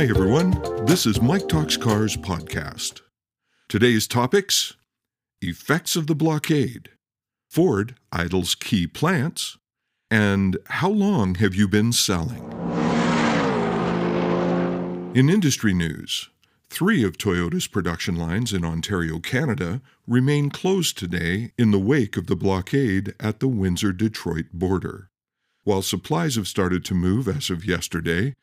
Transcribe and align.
Hi, 0.00 0.06
everyone. 0.06 0.52
This 0.86 1.04
is 1.04 1.20
Mike 1.20 1.46
Talks 1.46 1.76
Cars 1.76 2.16
podcast. 2.16 3.02
Today's 3.68 4.06
topics 4.06 4.72
effects 5.42 5.94
of 5.94 6.06
the 6.06 6.14
blockade, 6.14 6.88
Ford 7.50 7.96
idles 8.10 8.54
key 8.54 8.86
plants, 8.86 9.58
and 10.10 10.56
how 10.68 10.88
long 10.88 11.34
have 11.34 11.54
you 11.54 11.68
been 11.68 11.92
selling? 11.92 12.50
In 15.14 15.28
industry 15.28 15.74
news, 15.74 16.30
three 16.70 17.04
of 17.04 17.18
Toyota's 17.18 17.66
production 17.66 18.16
lines 18.16 18.54
in 18.54 18.64
Ontario, 18.64 19.18
Canada 19.18 19.82
remain 20.06 20.48
closed 20.48 20.96
today 20.96 21.52
in 21.58 21.72
the 21.72 21.78
wake 21.78 22.16
of 22.16 22.26
the 22.26 22.36
blockade 22.36 23.14
at 23.20 23.40
the 23.40 23.48
Windsor 23.48 23.92
Detroit 23.92 24.46
border. 24.54 25.10
While 25.64 25.82
supplies 25.82 26.36
have 26.36 26.48
started 26.48 26.86
to 26.86 26.94
move 26.94 27.28
as 27.28 27.50
of 27.50 27.66
yesterday, 27.66 28.34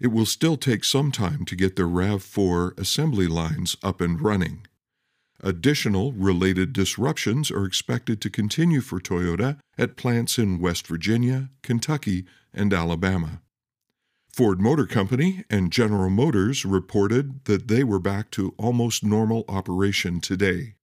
it 0.00 0.08
will 0.08 0.26
still 0.26 0.56
take 0.56 0.84
some 0.84 1.12
time 1.12 1.44
to 1.44 1.54
get 1.54 1.76
the 1.76 1.82
RAV4 1.82 2.78
assembly 2.78 3.26
lines 3.26 3.76
up 3.82 4.00
and 4.00 4.20
running. 4.20 4.66
Additional 5.42 6.12
related 6.12 6.72
disruptions 6.72 7.50
are 7.50 7.64
expected 7.64 8.20
to 8.20 8.30
continue 8.30 8.80
for 8.80 9.00
Toyota 9.00 9.58
at 9.78 9.96
plants 9.96 10.38
in 10.38 10.60
West 10.60 10.86
Virginia, 10.86 11.50
Kentucky, 11.62 12.24
and 12.52 12.72
Alabama. 12.72 13.40
Ford 14.32 14.60
Motor 14.60 14.86
Company 14.86 15.44
and 15.50 15.72
General 15.72 16.10
Motors 16.10 16.64
reported 16.64 17.44
that 17.44 17.68
they 17.68 17.82
were 17.82 17.98
back 17.98 18.30
to 18.32 18.54
almost 18.58 19.04
normal 19.04 19.44
operation 19.48 20.20
today. 20.20 20.74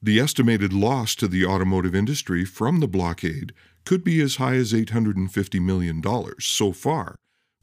The 0.00 0.20
estimated 0.20 0.72
loss 0.72 1.14
to 1.16 1.28
the 1.28 1.44
automotive 1.44 1.94
industry 1.94 2.44
from 2.44 2.80
the 2.80 2.88
blockade 2.88 3.52
could 3.84 4.04
be 4.04 4.20
as 4.20 4.36
high 4.36 4.54
as 4.54 4.72
$850 4.72 5.60
million 5.60 6.02
so 6.40 6.72
far, 6.72 7.16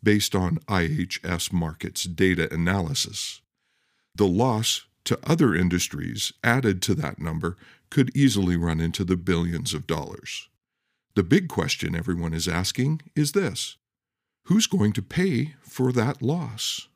based 0.04 0.36
on 0.36 0.58
IHS 0.68 1.52
Markit's 1.54 2.04
data 2.04 2.52
analysis. 2.54 3.42
The 4.16 4.28
loss 4.28 4.86
to 5.06 5.20
other 5.24 5.56
industries 5.56 6.34
added 6.44 6.82
to 6.84 6.96
that 6.96 7.20
number 7.20 7.58
could 7.90 8.16
easily 8.16 8.56
run 8.56 8.80
into 8.80 9.04
the 9.04 9.18
billions 9.18 9.74
of 9.74 9.88
dollars. 9.88 10.50
The 11.16 11.24
big 11.24 11.50
question 11.50 11.96
everyone 11.96 12.34
is 12.34 12.48
asking 12.48 13.02
is 13.16 13.34
this 13.34 13.78
Who's 14.46 14.68
going 14.68 14.94
to 14.94 15.02
pay 15.02 15.56
for 15.62 15.92
that 15.92 16.22
loss? 16.22 16.88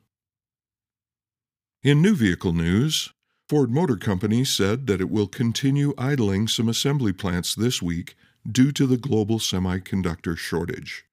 In 1.82 2.02
new 2.02 2.14
vehicle 2.14 2.52
news, 2.52 3.12
Ford 3.48 3.70
Motor 3.70 3.96
Company 3.96 4.44
said 4.44 4.88
that 4.88 5.00
it 5.00 5.10
will 5.10 5.28
continue 5.28 5.94
idling 5.96 6.48
some 6.48 6.68
assembly 6.68 7.12
plants 7.12 7.54
this 7.54 7.80
week 7.80 8.16
due 8.50 8.72
to 8.72 8.86
the 8.86 8.96
global 8.96 9.38
semiconductor 9.38 10.36
shortage. 10.36 11.04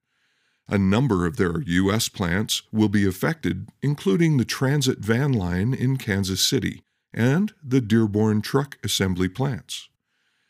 A 0.68 0.78
number 0.78 1.26
of 1.26 1.36
their 1.36 1.60
U.S. 1.60 2.08
plants 2.08 2.62
will 2.72 2.88
be 2.88 3.06
affected, 3.06 3.68
including 3.82 4.36
the 4.36 4.46
Transit 4.46 4.98
van 4.98 5.32
line 5.32 5.74
in 5.74 5.98
Kansas 5.98 6.42
City 6.42 6.82
and 7.12 7.52
the 7.62 7.80
Dearborn 7.80 8.40
truck 8.40 8.78
assembly 8.82 9.28
plants. 9.28 9.88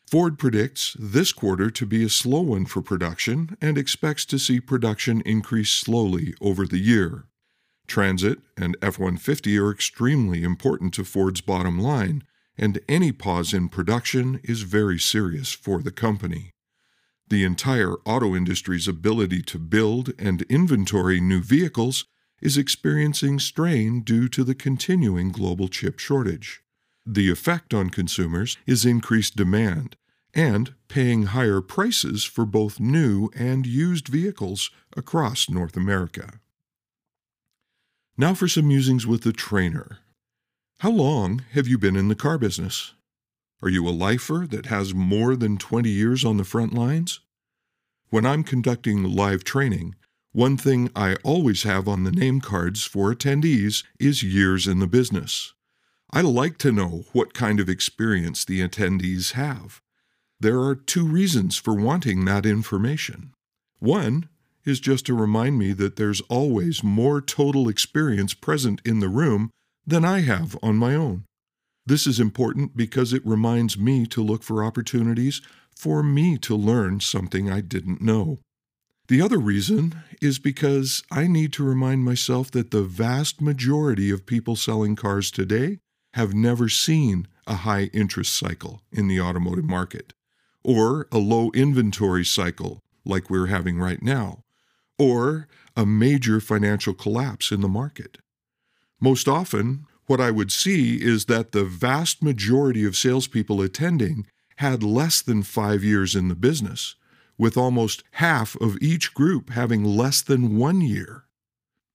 Ford 0.07 0.39
predicts 0.39 0.95
this 0.99 1.33
quarter 1.33 1.69
to 1.71 1.85
be 1.85 2.03
a 2.03 2.09
slow 2.09 2.41
one 2.41 2.65
for 2.65 2.81
production 2.81 3.57
and 3.59 3.77
expects 3.77 4.25
to 4.25 4.39
see 4.39 4.59
production 4.59 5.21
increase 5.21 5.71
slowly 5.71 6.33
over 6.39 6.65
the 6.65 6.79
year. 6.79 7.25
Transit 7.87 8.39
and 8.55 8.77
F 8.81 8.97
150 8.97 9.57
are 9.57 9.71
extremely 9.71 10.43
important 10.43 10.93
to 10.93 11.03
Ford's 11.03 11.41
bottom 11.41 11.79
line, 11.79 12.23
and 12.57 12.79
any 12.87 13.11
pause 13.11 13.53
in 13.53 13.67
production 13.67 14.39
is 14.43 14.61
very 14.61 14.99
serious 14.99 15.51
for 15.51 15.81
the 15.81 15.91
company. 15.91 16.51
The 17.27 17.43
entire 17.43 17.95
auto 18.05 18.35
industry's 18.35 18.87
ability 18.87 19.41
to 19.43 19.57
build 19.57 20.13
and 20.19 20.43
inventory 20.43 21.19
new 21.19 21.41
vehicles 21.41 22.05
is 22.41 22.57
experiencing 22.57 23.39
strain 23.39 24.01
due 24.01 24.27
to 24.29 24.43
the 24.43 24.53
continuing 24.53 25.31
global 25.31 25.67
chip 25.67 25.97
shortage. 25.97 26.61
The 27.05 27.31
effect 27.31 27.73
on 27.73 27.89
consumers 27.89 28.57
is 28.67 28.85
increased 28.85 29.35
demand 29.35 29.95
and 30.33 30.75
paying 30.87 31.23
higher 31.27 31.61
prices 31.61 32.25
for 32.25 32.45
both 32.45 32.79
new 32.79 33.29
and 33.35 33.65
used 33.65 34.07
vehicles 34.07 34.69
across 34.95 35.49
North 35.49 35.77
America. 35.77 36.39
Now 38.17 38.33
for 38.33 38.47
some 38.47 38.67
musings 38.67 39.07
with 39.07 39.23
the 39.23 39.33
trainer. 39.33 39.99
How 40.79 40.91
long 40.91 41.43
have 41.53 41.67
you 41.67 41.77
been 41.77 41.95
in 41.95 42.09
the 42.09 42.15
car 42.15 42.37
business? 42.37 42.93
Are 43.61 43.69
you 43.69 43.87
a 43.87 43.89
lifer 43.89 44.45
that 44.49 44.67
has 44.67 44.93
more 44.93 45.35
than 45.35 45.57
20 45.57 45.89
years 45.89 46.25
on 46.25 46.37
the 46.37 46.43
front 46.43 46.73
lines? 46.73 47.21
When 48.09 48.25
I'm 48.25 48.43
conducting 48.43 49.03
live 49.03 49.43
training, 49.43 49.95
one 50.33 50.57
thing 50.57 50.89
I 50.95 51.15
always 51.23 51.63
have 51.63 51.87
on 51.87 52.03
the 52.03 52.11
name 52.11 52.41
cards 52.41 52.83
for 52.83 53.13
attendees 53.13 53.83
is 53.99 54.21
years 54.21 54.67
in 54.67 54.79
the 54.79 54.87
business. 54.87 55.53
I 56.11 56.21
like 56.21 56.57
to 56.59 56.71
know 56.71 57.05
what 57.13 57.33
kind 57.33 57.59
of 57.59 57.69
experience 57.69 58.43
the 58.43 58.59
attendees 58.59 59.31
have. 59.31 59.81
There 60.39 60.59
are 60.59 60.75
two 60.75 61.05
reasons 61.07 61.57
for 61.57 61.73
wanting 61.73 62.25
that 62.25 62.45
information. 62.45 63.33
One 63.79 64.27
is 64.65 64.81
just 64.81 65.05
to 65.05 65.13
remind 65.13 65.57
me 65.57 65.71
that 65.73 65.95
there's 65.95 66.21
always 66.21 66.83
more 66.83 67.21
total 67.21 67.69
experience 67.69 68.33
present 68.33 68.81
in 68.83 68.99
the 68.99 69.09
room 69.09 69.51
than 69.87 70.03
I 70.03 70.21
have 70.21 70.57
on 70.61 70.75
my 70.75 70.95
own. 70.95 71.23
This 71.85 72.07
is 72.07 72.19
important 72.19 72.75
because 72.75 73.13
it 73.13 73.25
reminds 73.25 73.77
me 73.77 74.07
to 74.07 74.23
look 74.23 74.41
for 74.41 74.63
opportunities 74.63 75.41
for 75.75 76.01
me 76.01 76.37
to 76.39 76.55
learn 76.55 76.99
something 76.99 77.49
I 77.49 77.61
didn't 77.61 78.01
know. 78.01 78.39
The 79.07 79.21
other 79.21 79.37
reason 79.37 80.01
is 80.19 80.39
because 80.39 81.03
I 81.11 81.27
need 81.27 81.53
to 81.53 81.63
remind 81.63 82.03
myself 82.03 82.49
that 82.51 82.71
the 82.71 82.81
vast 82.81 83.39
majority 83.39 84.09
of 84.09 84.25
people 84.25 84.55
selling 84.55 84.95
cars 84.95 85.29
today 85.29 85.77
have 86.15 86.33
never 86.33 86.69
seen 86.69 87.27
a 87.45 87.55
high 87.57 87.91
interest 87.93 88.33
cycle 88.33 88.81
in 88.91 89.07
the 89.07 89.21
automotive 89.21 89.65
market, 89.65 90.13
or 90.63 91.07
a 91.11 91.19
low 91.19 91.51
inventory 91.53 92.25
cycle 92.25 92.79
like 93.05 93.29
we're 93.29 93.45
having 93.45 93.77
right 93.77 94.01
now, 94.01 94.41
or 94.97 95.47
a 95.75 95.85
major 95.85 96.39
financial 96.39 96.95
collapse 96.95 97.51
in 97.51 97.61
the 97.61 97.67
market. 97.67 98.17
Most 98.99 99.27
often, 99.27 99.85
what 100.07 100.21
I 100.21 100.31
would 100.31 100.51
see 100.51 101.01
is 101.01 101.25
that 101.25 101.51
the 101.51 101.65
vast 101.65 102.21
majority 102.21 102.85
of 102.85 102.95
salespeople 102.95 103.61
attending 103.61 104.27
had 104.57 104.83
less 104.83 105.21
than 105.21 105.43
five 105.43 105.83
years 105.83 106.15
in 106.15 106.27
the 106.27 106.35
business, 106.35 106.95
with 107.37 107.57
almost 107.57 108.03
half 108.11 108.55
of 108.61 108.77
each 108.81 109.13
group 109.13 109.49
having 109.49 109.83
less 109.83 110.21
than 110.21 110.57
one 110.57 110.81
year. 110.81 111.25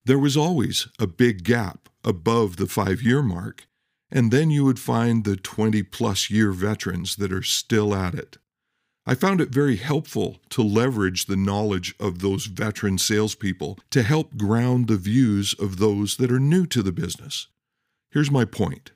There 0.04 0.18
was 0.18 0.36
always 0.36 0.88
a 0.98 1.06
big 1.06 1.44
gap 1.44 1.88
above 2.04 2.56
the 2.56 2.66
five 2.66 3.02
year 3.02 3.22
mark, 3.22 3.66
and 4.10 4.30
then 4.30 4.50
you 4.50 4.64
would 4.64 4.78
find 4.78 5.24
the 5.24 5.36
20 5.36 5.82
plus 5.84 6.30
year 6.30 6.52
veterans 6.52 7.16
that 7.16 7.32
are 7.32 7.42
still 7.42 7.94
at 7.94 8.14
it. 8.14 8.38
I 9.06 9.14
found 9.14 9.40
it 9.40 9.48
very 9.48 9.76
helpful 9.76 10.38
to 10.50 10.62
leverage 10.62 11.26
the 11.26 11.36
knowledge 11.36 11.94
of 11.98 12.18
those 12.18 12.46
veteran 12.46 12.98
salespeople 12.98 13.78
to 13.90 14.02
help 14.02 14.36
ground 14.36 14.88
the 14.88 14.96
views 14.96 15.54
of 15.58 15.78
those 15.78 16.16
that 16.16 16.30
are 16.30 16.40
new 16.40 16.66
to 16.66 16.82
the 16.82 16.92
business. 16.92 17.46
Here's 18.10 18.30
my 18.30 18.44
point 18.44 18.90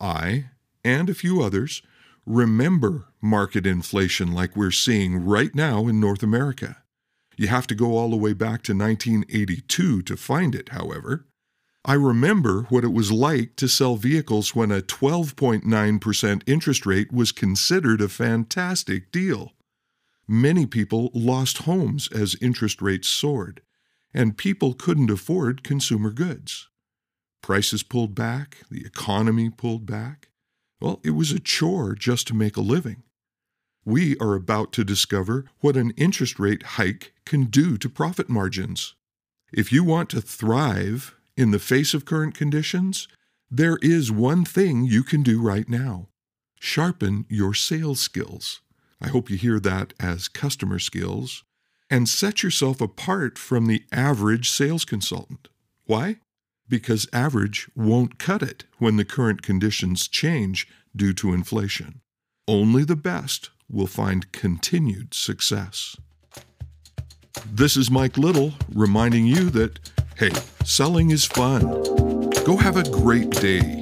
I, 0.00 0.46
and 0.82 1.10
a 1.10 1.14
few 1.14 1.42
others, 1.42 1.82
remember 2.24 3.06
market 3.20 3.66
inflation 3.66 4.32
like 4.32 4.56
we're 4.56 4.70
seeing 4.70 5.24
right 5.24 5.54
now 5.54 5.86
in 5.88 6.00
North 6.00 6.22
America. 6.22 6.78
You 7.36 7.48
have 7.48 7.66
to 7.68 7.74
go 7.74 7.96
all 7.96 8.10
the 8.10 8.16
way 8.16 8.32
back 8.32 8.62
to 8.64 8.74
1982 8.74 10.02
to 10.02 10.16
find 10.16 10.54
it, 10.54 10.70
however. 10.70 11.26
I 11.84 11.94
remember 11.94 12.62
what 12.68 12.84
it 12.84 12.92
was 12.92 13.10
like 13.10 13.56
to 13.56 13.68
sell 13.68 13.96
vehicles 13.96 14.54
when 14.54 14.70
a 14.70 14.82
12.9% 14.82 16.42
interest 16.46 16.86
rate 16.86 17.12
was 17.12 17.32
considered 17.32 18.02
a 18.02 18.08
fantastic 18.08 19.10
deal. 19.10 19.52
Many 20.28 20.66
people 20.66 21.10
lost 21.14 21.58
homes 21.58 22.08
as 22.12 22.36
interest 22.40 22.82
rates 22.82 23.08
soared, 23.08 23.62
and 24.12 24.36
people 24.36 24.74
couldn't 24.74 25.10
afford 25.10 25.64
consumer 25.64 26.10
goods. 26.10 26.68
Prices 27.42 27.82
pulled 27.82 28.14
back, 28.14 28.58
the 28.70 28.84
economy 28.84 29.50
pulled 29.50 29.86
back. 29.86 30.28
Well, 30.80 31.00
it 31.04 31.10
was 31.10 31.32
a 31.32 31.40
chore 31.40 31.94
just 31.94 32.26
to 32.28 32.34
make 32.34 32.56
a 32.56 32.62
living. 32.62 33.02
We 33.84 34.16
are 34.18 34.34
about 34.34 34.72
to 34.72 34.84
discover 34.84 35.46
what 35.60 35.76
an 35.76 35.92
interest 35.96 36.38
rate 36.38 36.62
hike 36.62 37.12
can 37.24 37.44
do 37.44 37.76
to 37.78 37.88
profit 37.88 38.28
margins. 38.28 38.94
If 39.52 39.72
you 39.72 39.82
want 39.84 40.10
to 40.10 40.20
thrive 40.20 41.14
in 41.36 41.50
the 41.50 41.58
face 41.58 41.94
of 41.94 42.04
current 42.04 42.34
conditions, 42.34 43.08
there 43.50 43.78
is 43.82 44.12
one 44.12 44.44
thing 44.44 44.84
you 44.84 45.02
can 45.02 45.22
do 45.22 45.40
right 45.40 45.68
now 45.68 46.08
sharpen 46.62 47.24
your 47.30 47.54
sales 47.54 48.00
skills. 48.00 48.60
I 49.00 49.08
hope 49.08 49.30
you 49.30 49.38
hear 49.38 49.58
that 49.60 49.94
as 49.98 50.28
customer 50.28 50.78
skills 50.78 51.42
and 51.88 52.08
set 52.08 52.42
yourself 52.42 52.82
apart 52.82 53.38
from 53.38 53.66
the 53.66 53.82
average 53.90 54.50
sales 54.50 54.84
consultant. 54.84 55.48
Why? 55.86 56.16
Because 56.70 57.06
average 57.12 57.68
won't 57.76 58.18
cut 58.18 58.42
it 58.42 58.64
when 58.78 58.96
the 58.96 59.04
current 59.04 59.42
conditions 59.42 60.08
change 60.08 60.66
due 60.96 61.12
to 61.12 61.34
inflation. 61.34 62.00
Only 62.48 62.84
the 62.84 62.96
best 62.96 63.50
will 63.68 63.86
find 63.86 64.32
continued 64.32 65.12
success. 65.12 65.96
This 67.46 67.76
is 67.76 67.90
Mike 67.90 68.16
Little 68.16 68.54
reminding 68.72 69.26
you 69.26 69.50
that 69.50 69.78
Hey, 70.16 70.32
selling 70.66 71.10
is 71.12 71.24
fun. 71.24 71.62
Go 72.44 72.58
have 72.58 72.76
a 72.76 72.90
great 72.90 73.30
day 73.30 73.79